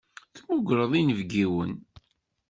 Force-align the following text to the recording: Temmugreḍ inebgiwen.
Temmugreḍ 0.35 0.91
inebgiwen. 0.99 1.73